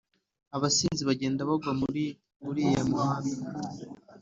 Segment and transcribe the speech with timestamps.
[0.55, 2.03] abasinzi bajyenda bagwa muri
[2.47, 3.35] uriya muhanda